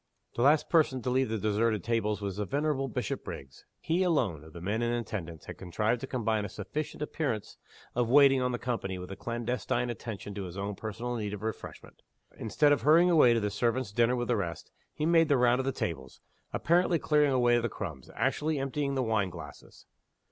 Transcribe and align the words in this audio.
The 0.35 0.41
last 0.41 0.67
person 0.67 1.03
to 1.03 1.11
leave 1.11 1.29
the 1.29 1.37
deserted 1.37 1.83
tables 1.83 2.21
was 2.21 2.37
the 2.37 2.45
venerable 2.45 2.87
Bishopriggs. 2.87 3.65
He 3.79 4.01
alone, 4.01 4.43
of 4.43 4.51
the 4.51 4.59
men 4.59 4.81
in 4.81 4.91
attendance, 4.93 5.45
had 5.45 5.59
contrived 5.59 6.01
to 6.01 6.07
combine 6.07 6.43
a 6.43 6.49
sufficient 6.49 7.03
appearance 7.03 7.57
of 7.93 8.09
waiting 8.09 8.41
on 8.41 8.51
the 8.51 8.57
company 8.57 8.97
with 8.97 9.11
a 9.11 9.15
clandestine 9.15 9.91
attention 9.91 10.33
to 10.33 10.45
his 10.45 10.57
own 10.57 10.73
personal 10.73 11.17
need 11.17 11.35
of 11.35 11.43
refreshment. 11.43 12.01
Instead 12.35 12.71
of 12.71 12.81
hurrying 12.81 13.11
away 13.11 13.35
to 13.35 13.39
the 13.39 13.51
servants' 13.51 13.91
dinner 13.91 14.15
with 14.15 14.29
the 14.29 14.35
rest, 14.37 14.71
he 14.91 15.05
made 15.05 15.27
the 15.29 15.37
round 15.37 15.59
of 15.59 15.65
the 15.65 15.71
tables, 15.71 16.19
apparently 16.51 16.97
clearing 16.97 17.31
away 17.31 17.59
the 17.59 17.69
crumbs 17.69 18.09
actually, 18.15 18.57
emptying 18.57 18.95
the 18.95 19.03
wine 19.03 19.29
glasses. 19.29 19.85